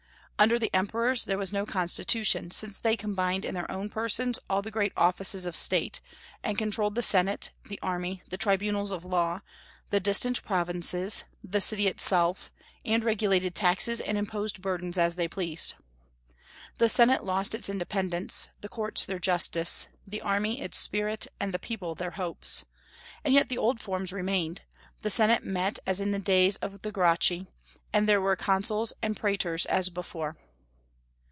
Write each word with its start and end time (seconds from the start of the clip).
Under 0.39 0.57
the 0.57 0.73
emperors 0.75 1.25
there 1.25 1.37
was 1.37 1.53
no 1.53 1.67
constitution, 1.67 2.49
since 2.49 2.79
they 2.79 2.97
combined 2.97 3.45
in 3.45 3.53
their 3.53 3.69
own 3.69 3.91
persons 3.91 4.39
all 4.49 4.63
the 4.63 4.71
great 4.71 4.91
offices 4.97 5.45
of 5.45 5.55
state, 5.55 6.01
and 6.41 6.57
controlled 6.57 6.95
the 6.95 7.03
senate, 7.03 7.51
the 7.65 7.77
army, 7.83 8.23
the 8.31 8.37
tribunals 8.39 8.89
of 8.89 9.03
the 9.03 9.07
law, 9.09 9.41
the 9.91 9.99
distant 9.99 10.43
provinces, 10.43 11.25
the 11.43 11.61
city 11.61 11.85
itself, 11.85 12.51
and 12.83 13.03
regulated 13.03 13.53
taxes 13.53 14.01
and 14.01 14.17
imposed 14.17 14.63
burdens 14.63 14.97
as 14.97 15.15
they 15.15 15.27
pleased. 15.27 15.75
The 16.79 16.89
senate 16.89 17.23
lost 17.23 17.53
its 17.53 17.69
independence, 17.69 18.47
the 18.61 18.67
courts 18.69 19.05
their 19.05 19.19
justice, 19.19 19.85
the 20.07 20.21
army 20.23 20.59
its 20.59 20.79
spirit, 20.79 21.27
and 21.39 21.53
the 21.53 21.59
people 21.59 21.93
their 21.93 22.11
hopes. 22.17 22.65
And 23.23 23.31
yet 23.35 23.47
the 23.49 23.59
old 23.59 23.79
forms 23.79 24.11
remained; 24.11 24.61
the 25.03 25.11
senate 25.11 25.43
met 25.43 25.77
as 25.85 26.01
in 26.01 26.09
the 26.09 26.17
days 26.19 26.55
of 26.57 26.81
the 26.81 26.91
Gracchi, 26.91 27.45
and 27.93 28.07
there 28.07 28.21
were 28.21 28.37
consuls 28.37 28.93
and 29.01 29.17
praetors 29.17 29.65
as 29.65 29.89
before. 29.89 30.37